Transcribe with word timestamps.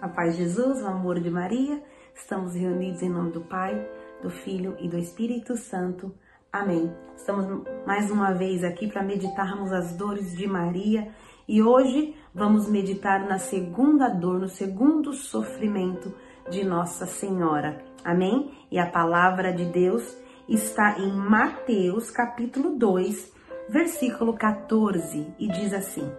A 0.00 0.08
paz 0.08 0.34
de 0.34 0.44
Jesus, 0.44 0.80
o 0.80 0.86
amor 0.86 1.20
de 1.20 1.28
Maria, 1.28 1.82
estamos 2.14 2.54
reunidos 2.54 3.02
em 3.02 3.10
nome 3.10 3.32
do 3.32 3.42
Pai, 3.42 3.86
do 4.22 4.30
Filho 4.30 4.74
e 4.80 4.88
do 4.88 4.96
Espírito 4.96 5.58
Santo. 5.58 6.10
Amém. 6.50 6.90
Estamos 7.14 7.66
mais 7.86 8.10
uma 8.10 8.32
vez 8.32 8.64
aqui 8.64 8.88
para 8.88 9.02
meditarmos 9.02 9.70
as 9.70 9.94
dores 9.94 10.34
de 10.34 10.46
Maria 10.46 11.12
e 11.46 11.62
hoje 11.62 12.16
vamos 12.34 12.66
meditar 12.66 13.28
na 13.28 13.38
segunda 13.38 14.08
dor, 14.08 14.40
no 14.40 14.48
segundo 14.48 15.12
sofrimento 15.12 16.14
de 16.48 16.64
Nossa 16.64 17.04
Senhora. 17.04 17.84
Amém? 18.02 18.52
E 18.70 18.78
a 18.78 18.90
palavra 18.90 19.52
de 19.52 19.66
Deus 19.66 20.16
está 20.48 20.98
em 20.98 21.12
Mateus 21.12 22.10
capítulo 22.10 22.74
2, 22.78 23.34
versículo 23.68 24.32
14 24.32 25.34
e 25.38 25.46
diz 25.46 25.74
assim: 25.74 26.10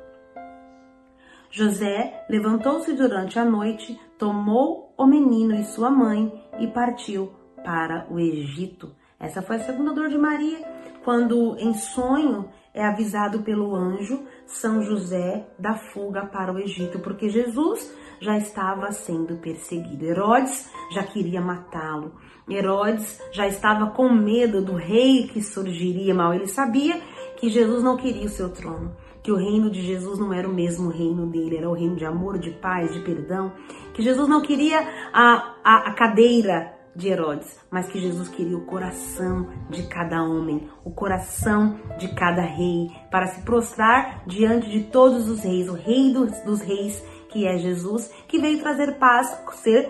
José 1.51 2.23
levantou-se 2.29 2.93
durante 2.93 3.37
a 3.37 3.43
noite, 3.43 3.99
tomou 4.17 4.93
o 4.97 5.05
menino 5.05 5.53
e 5.53 5.65
sua 5.65 5.91
mãe 5.91 6.31
e 6.57 6.67
partiu 6.67 7.33
para 7.61 8.07
o 8.09 8.17
Egito. 8.17 8.95
Essa 9.19 9.41
foi 9.41 9.57
a 9.57 9.59
segunda 9.59 9.93
dor 9.93 10.07
de 10.07 10.17
Maria, 10.17 10.65
quando 11.03 11.57
em 11.59 11.73
sonho 11.73 12.49
é 12.73 12.85
avisado 12.85 13.41
pelo 13.41 13.75
anjo 13.75 14.23
São 14.45 14.81
José 14.81 15.45
da 15.59 15.73
fuga 15.73 16.25
para 16.25 16.53
o 16.53 16.57
Egito, 16.57 16.99
porque 16.99 17.27
Jesus 17.27 17.93
já 18.21 18.37
estava 18.37 18.89
sendo 18.93 19.35
perseguido. 19.35 20.05
Herodes 20.05 20.71
já 20.93 21.03
queria 21.03 21.41
matá-lo. 21.41 22.15
Herodes 22.49 23.21
já 23.33 23.45
estava 23.45 23.91
com 23.91 24.09
medo 24.09 24.63
do 24.63 24.75
rei 24.75 25.27
que 25.27 25.41
surgiria 25.41 26.15
mal. 26.15 26.33
Ele 26.33 26.47
sabia 26.47 27.01
que 27.35 27.49
Jesus 27.49 27.83
não 27.83 27.97
queria 27.97 28.25
o 28.25 28.29
seu 28.29 28.49
trono 28.53 28.95
que 29.23 29.31
o 29.31 29.35
reino 29.35 29.69
de 29.69 29.81
Jesus 29.81 30.17
não 30.17 30.33
era 30.33 30.47
o 30.47 30.53
mesmo 30.53 30.89
reino 30.89 31.27
dele, 31.27 31.57
era 31.57 31.69
o 31.69 31.73
reino 31.73 31.95
de 31.95 32.05
amor, 32.05 32.39
de 32.39 32.51
paz, 32.51 32.93
de 32.93 32.99
perdão, 33.01 33.53
que 33.93 34.01
Jesus 34.01 34.27
não 34.27 34.41
queria 34.41 34.79
a, 35.13 35.55
a, 35.63 35.89
a 35.89 35.93
cadeira 35.93 36.73
de 36.95 37.07
Herodes, 37.07 37.59
mas 37.69 37.87
que 37.87 37.99
Jesus 37.99 38.27
queria 38.27 38.57
o 38.57 38.65
coração 38.65 39.47
de 39.69 39.83
cada 39.83 40.21
homem, 40.23 40.69
o 40.83 40.91
coração 40.91 41.79
de 41.97 42.13
cada 42.13 42.41
rei, 42.41 42.89
para 43.09 43.27
se 43.27 43.41
prostrar 43.43 44.23
diante 44.25 44.69
de 44.69 44.83
todos 44.85 45.29
os 45.29 45.41
reis, 45.41 45.69
o 45.69 45.73
rei 45.73 46.11
dos, 46.11 46.37
dos 46.41 46.61
reis, 46.61 47.01
que 47.29 47.47
é 47.47 47.57
Jesus, 47.57 48.11
que 48.27 48.39
veio 48.39 48.59
trazer 48.59 48.97
paz, 48.97 49.41
ser, 49.53 49.89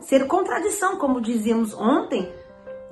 ser 0.00 0.26
contradição, 0.26 0.98
como 0.98 1.20
dizíamos 1.20 1.74
ontem. 1.74 2.32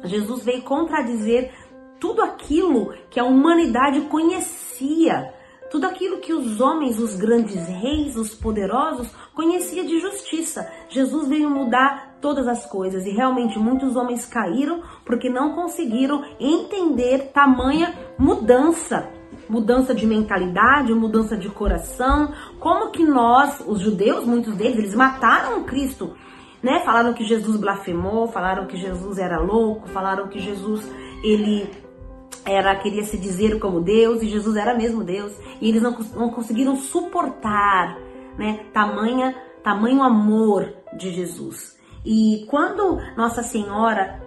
Jesus 0.03 0.45
veio 0.45 0.63
contradizer 0.63 1.53
tudo 2.01 2.23
aquilo 2.23 2.93
que 3.09 3.21
a 3.21 3.25
humanidade 3.25 4.01
conhecia 4.03 5.33
tudo 5.75 5.89
aquilo 5.89 6.19
que 6.19 6.33
os 6.33 6.61
homens, 6.61 7.01
os 7.01 7.17
grandes 7.17 7.67
reis, 7.67 8.17
os 8.17 8.33
poderosos 8.33 9.11
conhecia 9.35 9.83
de 9.83 9.99
justiça. 9.99 10.71
Jesus 10.89 11.27
veio 11.27 11.51
mudar 11.51 12.17
todas 12.21 12.47
as 12.47 12.65
coisas 12.65 13.05
e 13.05 13.11
realmente 13.11 13.59
muitos 13.59 13.97
homens 13.97 14.25
caíram 14.25 14.85
porque 15.05 15.29
não 15.29 15.53
conseguiram 15.53 16.25
entender 16.39 17.33
tamanha 17.33 17.93
mudança 18.17 19.11
mudança 19.49 19.93
de 19.93 20.07
mentalidade, 20.07 20.95
mudança 20.95 21.37
de 21.37 21.49
coração, 21.49 22.33
como 22.61 22.93
que 22.93 23.05
nós, 23.05 23.61
os 23.67 23.81
judeus, 23.81 24.25
muitos 24.25 24.55
deles, 24.55 24.79
eles 24.79 24.95
mataram 24.95 25.65
Cristo, 25.65 26.15
né? 26.63 26.81
Falaram 26.85 27.13
que 27.13 27.25
Jesus 27.25 27.57
blasfemou, 27.57 28.29
falaram 28.29 28.67
que 28.67 28.77
Jesus 28.77 29.19
era 29.19 29.39
louco, 29.41 29.89
falaram 29.89 30.29
que 30.29 30.39
Jesus 30.39 30.89
ele 31.23 31.69
era 32.47 32.75
queria 32.77 33.05
se 33.05 33.17
dizer 33.17 33.59
como 33.59 33.81
Deus 33.81 34.23
e 34.23 34.29
Jesus 34.29 34.57
era 34.57 34.75
mesmo 34.75 35.03
Deus 35.03 35.33
e 35.61 35.69
eles 35.69 35.83
não, 35.83 35.93
não 36.15 36.31
conseguiram 36.31 36.77
suportar, 36.77 37.99
né, 38.37 38.67
tamanha 38.73 39.35
tamanho 39.65 40.03
amor 40.03 40.75
de 40.95 41.11
Jesus. 41.11 41.81
E 42.05 42.47
quando 42.51 43.01
Nossa 43.17 43.43
Senhora 43.43 44.23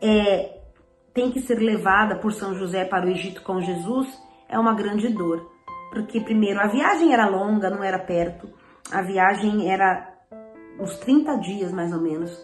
é, 0.00 0.60
tem 1.12 1.30
que 1.30 1.40
ser 1.40 1.58
levada 1.58 2.16
por 2.16 2.32
São 2.32 2.54
José 2.54 2.86
para 2.86 3.06
o 3.06 3.10
Egito 3.10 3.42
com 3.42 3.60
Jesus, 3.60 4.08
é 4.48 4.58
uma 4.58 4.74
grande 4.74 5.08
dor, 5.10 5.52
porque 5.90 6.20
primeiro 6.20 6.58
a 6.58 6.66
viagem 6.66 7.12
era 7.12 7.28
longa, 7.28 7.68
não 7.68 7.84
era 7.84 7.98
perto, 7.98 8.48
a 8.90 9.02
viagem 9.02 9.70
era 9.70 10.10
uns 10.80 10.96
30 10.96 11.36
dias 11.36 11.70
mais 11.70 11.92
ou 11.92 12.00
menos. 12.00 12.34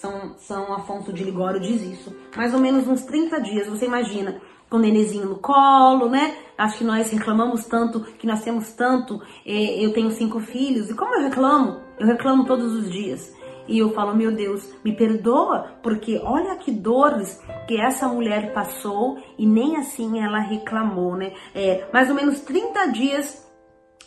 São, 0.00 0.34
São 0.38 0.72
Afonso 0.72 1.12
de 1.12 1.22
Ligório 1.22 1.60
diz 1.60 1.82
isso. 1.82 2.14
Mais 2.36 2.52
ou 2.52 2.60
menos 2.60 2.86
uns 2.86 3.04
30 3.04 3.40
dias, 3.40 3.68
você 3.68 3.86
imagina, 3.86 4.40
com 4.68 4.76
o 4.76 4.80
nenenzinho 4.80 5.26
no 5.28 5.38
colo, 5.38 6.08
né? 6.08 6.36
Acho 6.58 6.78
que 6.78 6.84
nós 6.84 7.10
reclamamos 7.10 7.64
tanto, 7.66 8.00
que 8.00 8.26
nós 8.26 8.42
temos 8.42 8.72
tanto. 8.72 9.22
É, 9.46 9.84
eu 9.84 9.92
tenho 9.92 10.10
cinco 10.10 10.40
filhos, 10.40 10.90
e 10.90 10.94
como 10.94 11.14
eu 11.14 11.22
reclamo? 11.22 11.80
Eu 11.98 12.06
reclamo 12.06 12.44
todos 12.44 12.72
os 12.72 12.90
dias. 12.90 13.32
E 13.66 13.78
eu 13.78 13.94
falo, 13.94 14.14
meu 14.14 14.32
Deus, 14.32 14.74
me 14.84 14.94
perdoa, 14.94 15.78
porque 15.82 16.20
olha 16.22 16.56
que 16.56 16.70
dores 16.70 17.40
que 17.66 17.80
essa 17.80 18.06
mulher 18.08 18.52
passou 18.52 19.16
e 19.38 19.46
nem 19.46 19.76
assim 19.76 20.20
ela 20.20 20.38
reclamou, 20.38 21.16
né? 21.16 21.32
É, 21.54 21.88
mais 21.92 22.10
ou 22.10 22.16
menos 22.16 22.40
30 22.40 22.86
dias 22.88 23.42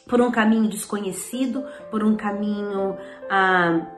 por 0.08 0.22
um 0.22 0.32
caminho 0.32 0.70
desconhecido, 0.70 1.64
por 1.90 2.04
um 2.04 2.16
caminho. 2.16 2.98
Ah, 3.30 3.97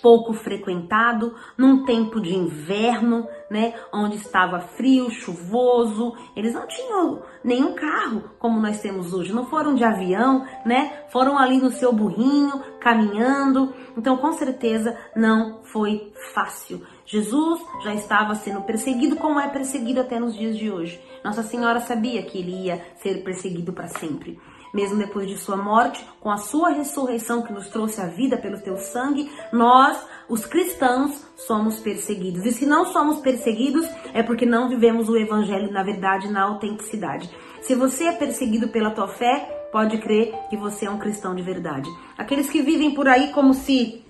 pouco 0.00 0.32
frequentado, 0.32 1.34
num 1.56 1.84
tempo 1.84 2.20
de 2.20 2.34
inverno, 2.34 3.26
né, 3.50 3.74
onde 3.92 4.16
estava 4.16 4.60
frio, 4.60 5.10
chuvoso. 5.10 6.14
Eles 6.36 6.54
não 6.54 6.66
tinham 6.66 7.22
nenhum 7.42 7.74
carro 7.74 8.30
como 8.38 8.60
nós 8.60 8.80
temos 8.80 9.12
hoje, 9.14 9.32
não 9.32 9.46
foram 9.46 9.74
de 9.74 9.84
avião, 9.84 10.46
né? 10.64 11.04
Foram 11.08 11.38
ali 11.38 11.58
no 11.58 11.70
seu 11.70 11.92
burrinho, 11.92 12.62
caminhando. 12.80 13.74
Então, 13.96 14.16
com 14.16 14.32
certeza 14.32 14.96
não 15.14 15.62
foi 15.64 16.12
fácil. 16.34 16.82
Jesus 17.06 17.60
já 17.82 17.94
estava 17.94 18.34
sendo 18.34 18.62
perseguido 18.62 19.16
como 19.16 19.38
é 19.40 19.48
perseguido 19.48 20.00
até 20.00 20.18
nos 20.18 20.34
dias 20.34 20.56
de 20.56 20.70
hoje. 20.70 21.00
Nossa 21.22 21.42
Senhora 21.42 21.80
sabia 21.80 22.22
que 22.22 22.38
ele 22.38 22.66
ia 22.66 22.84
ser 22.96 23.22
perseguido 23.22 23.72
para 23.72 23.88
sempre 23.88 24.38
mesmo 24.74 24.98
depois 24.98 25.28
de 25.28 25.38
sua 25.38 25.56
morte, 25.56 26.04
com 26.20 26.30
a 26.30 26.36
sua 26.36 26.70
ressurreição 26.70 27.42
que 27.42 27.52
nos 27.52 27.68
trouxe 27.68 28.00
a 28.00 28.06
vida 28.06 28.36
pelo 28.36 28.60
teu 28.60 28.76
sangue, 28.76 29.30
nós, 29.52 29.96
os 30.28 30.44
cristãos, 30.44 31.24
somos 31.36 31.78
perseguidos. 31.78 32.44
E 32.44 32.52
se 32.52 32.66
não 32.66 32.86
somos 32.86 33.20
perseguidos, 33.20 33.88
é 34.12 34.22
porque 34.22 34.44
não 34.44 34.68
vivemos 34.68 35.08
o 35.08 35.16
evangelho 35.16 35.70
na 35.70 35.84
verdade, 35.84 36.28
na 36.28 36.42
autenticidade. 36.42 37.30
Se 37.62 37.74
você 37.74 38.04
é 38.04 38.12
perseguido 38.12 38.68
pela 38.68 38.90
tua 38.90 39.06
fé, 39.06 39.68
pode 39.70 39.98
crer 39.98 40.34
que 40.50 40.56
você 40.56 40.86
é 40.86 40.90
um 40.90 40.98
cristão 40.98 41.34
de 41.34 41.42
verdade. 41.42 41.88
Aqueles 42.18 42.50
que 42.50 42.60
vivem 42.60 42.94
por 42.94 43.08
aí 43.08 43.32
como 43.32 43.54
se 43.54 44.04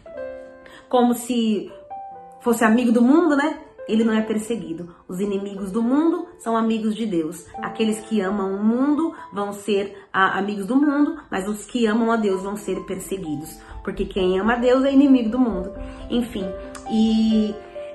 como 0.89 1.15
se 1.15 1.73
fosse 2.41 2.65
amigo 2.65 2.93
do 2.93 3.03
mundo, 3.03 3.35
né? 3.37 3.59
Ele 3.89 4.05
não 4.05 4.13
é 4.13 4.23
perseguido. 4.23 4.95
Os 5.09 5.21
inimigos 5.21 5.71
do 5.71 5.83
mundo 5.83 6.27
são 6.39 6.57
amigos 6.57 6.95
de 6.95 7.07
Deus. 7.07 7.47
Aqueles 7.59 8.01
que 8.01 8.21
amam 8.21 8.55
o 8.55 8.63
mundo 8.63 9.15
vão 9.33 9.53
ser 9.53 9.97
ah, 10.13 10.39
amigos 10.39 10.67
do 10.67 10.77
mundo, 10.77 11.19
mas 11.31 11.49
os 11.49 11.65
que 11.65 11.87
amam 11.87 12.11
a 12.11 12.17
Deus 12.17 12.43
vão 12.43 12.57
ser 12.57 12.81
perseguidos. 12.85 13.59
Porque 13.83 14.05
quem 14.05 14.39
ama 14.39 14.55
a 14.55 14.57
Deus 14.57 14.85
é 14.85 14.93
inimigo 14.93 15.31
do 15.31 15.39
mundo. 15.39 15.71
Enfim, 16.11 16.45
e 16.91 17.55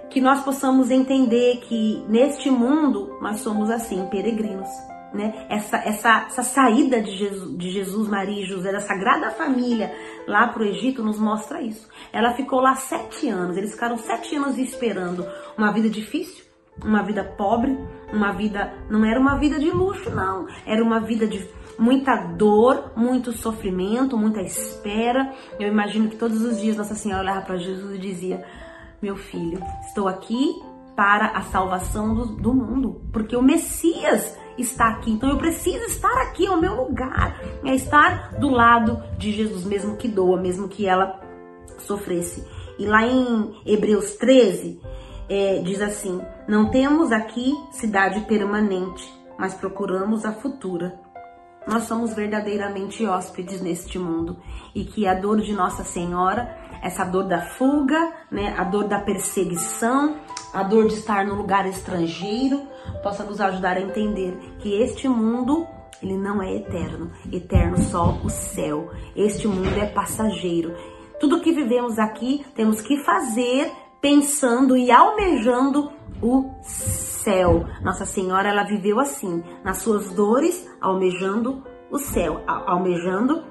que 0.09 0.19
nós 0.19 0.43
possamos 0.43 0.89
entender 0.89 1.57
que 1.61 2.03
neste 2.07 2.49
mundo 2.49 3.17
nós 3.21 3.39
somos 3.39 3.69
assim, 3.69 4.05
peregrinos 4.07 4.69
né? 5.13 5.45
Essa, 5.49 5.77
essa, 5.77 6.25
essa 6.27 6.43
saída 6.43 7.01
de 7.01 7.11
Jesus, 7.11 7.57
de 7.57 7.69
Jesus, 7.69 8.07
Maria 8.07 8.43
e 8.43 8.45
José, 8.45 8.71
da 8.71 8.79
Sagrada 8.79 9.31
Família 9.31 9.93
lá 10.27 10.47
para 10.47 10.63
o 10.63 10.65
Egito, 10.65 11.03
nos 11.03 11.19
mostra 11.19 11.61
isso. 11.61 11.87
Ela 12.11 12.33
ficou 12.33 12.59
lá 12.59 12.75
sete 12.75 13.27
anos, 13.27 13.57
eles 13.57 13.71
ficaram 13.71 13.97
sete 13.97 14.35
anos 14.35 14.57
esperando 14.57 15.25
uma 15.57 15.71
vida 15.71 15.89
difícil, 15.89 16.45
uma 16.83 17.03
vida 17.03 17.23
pobre, 17.23 17.77
uma 18.13 18.31
vida. 18.31 18.73
Não 18.89 19.03
era 19.05 19.19
uma 19.19 19.37
vida 19.37 19.59
de 19.59 19.69
luxo, 19.69 20.09
não. 20.09 20.47
Era 20.65 20.83
uma 20.83 20.99
vida 20.99 21.27
de 21.27 21.45
muita 21.77 22.15
dor, 22.15 22.91
muito 22.95 23.31
sofrimento, 23.31 24.17
muita 24.17 24.41
espera. 24.41 25.33
Eu 25.59 25.67
imagino 25.67 26.09
que 26.09 26.17
todos 26.17 26.41
os 26.41 26.59
dias 26.59 26.77
Nossa 26.77 26.95
Senhora 26.95 27.23
olhava 27.23 27.41
para 27.41 27.57
Jesus 27.57 27.95
e 27.95 27.99
dizia: 27.99 28.45
Meu 29.01 29.15
filho, 29.15 29.61
estou 29.87 30.07
aqui 30.07 30.61
para 30.95 31.27
a 31.27 31.41
salvação 31.43 32.13
do, 32.13 32.25
do 32.25 32.53
mundo, 32.53 33.01
porque 33.13 33.35
o 33.35 33.41
Messias 33.41 34.37
está 34.61 34.89
aqui. 34.89 35.11
Então 35.11 35.29
eu 35.29 35.37
preciso 35.37 35.83
estar 35.85 36.21
aqui, 36.21 36.45
é 36.45 36.51
o 36.51 36.59
meu 36.59 36.75
lugar. 36.75 37.39
É 37.63 37.73
estar 37.73 38.35
do 38.35 38.49
lado 38.49 39.01
de 39.17 39.31
Jesus, 39.31 39.65
mesmo 39.65 39.97
que 39.97 40.07
doa, 40.07 40.39
mesmo 40.39 40.67
que 40.67 40.85
ela 40.85 41.19
sofresse. 41.77 42.45
E 42.77 42.85
lá 42.85 43.05
em 43.05 43.55
Hebreus 43.65 44.15
13, 44.15 44.81
é, 45.29 45.59
diz 45.59 45.81
assim: 45.81 46.21
Não 46.47 46.69
temos 46.71 47.11
aqui 47.11 47.53
cidade 47.71 48.21
permanente, 48.21 49.07
mas 49.37 49.53
procuramos 49.53 50.25
a 50.25 50.31
futura. 50.31 50.99
Nós 51.67 51.83
somos 51.83 52.13
verdadeiramente 52.13 53.05
hóspedes 53.05 53.61
neste 53.61 53.99
mundo 53.99 54.37
e 54.73 54.85
que 54.85 55.05
a 55.05 55.13
dor 55.13 55.39
de 55.41 55.53
Nossa 55.53 55.83
Senhora, 55.83 56.57
essa 56.81 57.03
dor 57.05 57.25
da 57.25 57.41
fuga, 57.41 58.11
né, 58.31 58.55
a 58.57 58.63
dor 58.63 58.85
da 58.85 58.99
perseguição, 58.99 60.15
a 60.53 60.63
dor 60.63 60.87
de 60.87 60.95
estar 60.95 61.25
no 61.25 61.35
lugar 61.35 61.67
estrangeiro, 61.67 62.63
possa 63.03 63.23
nos 63.23 63.39
ajudar 63.39 63.77
a 63.77 63.81
entender 63.81 64.37
que 64.59 64.81
este 64.81 65.07
mundo 65.07 65.67
ele 66.01 66.17
não 66.17 66.41
é 66.41 66.55
eterno, 66.55 67.11
eterno 67.31 67.77
só 67.77 68.17
o 68.23 68.29
céu. 68.29 68.89
Este 69.15 69.47
mundo 69.47 69.77
é 69.77 69.85
passageiro. 69.85 70.73
Tudo 71.19 71.41
que 71.41 71.51
vivemos 71.51 71.99
aqui 71.99 72.45
temos 72.55 72.81
que 72.81 73.03
fazer 73.03 73.71
pensando 74.01 74.77
e 74.77 74.89
almejando 74.89 75.91
o 76.21 76.49
céu. 76.63 77.65
Nossa 77.81 78.05
Senhora, 78.05 78.49
ela 78.49 78.63
viveu 78.63 78.99
assim, 78.99 79.43
nas 79.63 79.77
suas 79.79 80.09
dores, 80.11 80.69
almejando 80.79 81.63
o 81.91 81.97
céu, 81.97 82.41
almejando 82.47 83.43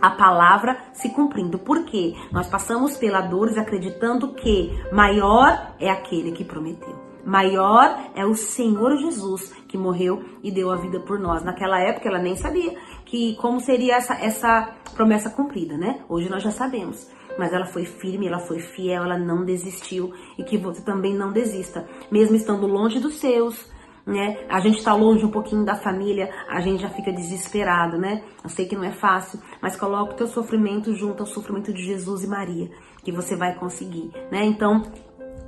a 0.00 0.10
palavra 0.10 0.78
se 0.94 1.10
cumprindo. 1.10 1.58
Por 1.58 1.84
quê? 1.84 2.14
Nós 2.32 2.48
passamos 2.48 2.96
pela 2.96 3.20
dores 3.20 3.58
acreditando 3.58 4.34
que 4.34 4.72
maior 4.90 5.74
é 5.78 5.90
aquele 5.90 6.32
que 6.32 6.44
prometeu. 6.44 7.11
Maior 7.24 8.10
é 8.14 8.26
o 8.26 8.34
Senhor 8.34 8.96
Jesus 8.96 9.52
que 9.68 9.78
morreu 9.78 10.22
e 10.42 10.50
deu 10.50 10.70
a 10.70 10.76
vida 10.76 11.00
por 11.00 11.18
nós. 11.18 11.44
Naquela 11.44 11.80
época 11.80 12.08
ela 12.08 12.18
nem 12.18 12.36
sabia 12.36 12.74
que 13.04 13.36
como 13.36 13.60
seria 13.60 13.96
essa, 13.96 14.14
essa 14.14 14.74
promessa 14.94 15.30
cumprida, 15.30 15.76
né? 15.76 16.00
Hoje 16.08 16.28
nós 16.28 16.42
já 16.42 16.50
sabemos. 16.50 17.10
Mas 17.38 17.52
ela 17.52 17.66
foi 17.66 17.84
firme, 17.84 18.26
ela 18.26 18.40
foi 18.40 18.58
fiel, 18.58 19.04
ela 19.04 19.18
não 19.18 19.44
desistiu 19.44 20.12
e 20.36 20.44
que 20.44 20.58
você 20.58 20.82
também 20.82 21.14
não 21.14 21.32
desista, 21.32 21.88
mesmo 22.10 22.36
estando 22.36 22.66
longe 22.66 23.00
dos 23.00 23.18
seus, 23.18 23.70
né? 24.06 24.44
A 24.48 24.60
gente 24.60 24.78
está 24.78 24.94
longe 24.94 25.24
um 25.24 25.30
pouquinho 25.30 25.64
da 25.64 25.74
família, 25.74 26.30
a 26.48 26.60
gente 26.60 26.82
já 26.82 26.90
fica 26.90 27.12
desesperado, 27.12 27.98
né? 27.98 28.22
Eu 28.42 28.50
sei 28.50 28.66
que 28.66 28.76
não 28.76 28.84
é 28.84 28.92
fácil, 28.92 29.40
mas 29.60 29.76
coloca 29.76 30.12
o 30.12 30.16
teu 30.16 30.26
sofrimento 30.26 30.94
junto 30.94 31.22
ao 31.22 31.26
sofrimento 31.26 31.72
de 31.72 31.82
Jesus 31.82 32.24
e 32.24 32.28
Maria, 32.28 32.70
que 33.02 33.12
você 33.12 33.36
vai 33.36 33.54
conseguir, 33.54 34.10
né? 34.30 34.44
Então, 34.44 34.82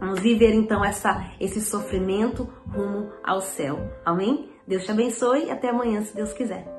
vamos 0.00 0.20
viver 0.20 0.54
então 0.54 0.84
essa 0.84 1.30
esse 1.40 1.60
sofrimento 1.60 2.48
rumo 2.68 3.10
ao 3.22 3.40
céu. 3.40 3.78
Amém? 4.04 4.50
Deus 4.66 4.84
te 4.84 4.90
abençoe 4.90 5.44
e 5.46 5.50
até 5.50 5.68
amanhã, 5.68 6.02
se 6.02 6.14
Deus 6.14 6.32
quiser. 6.32 6.73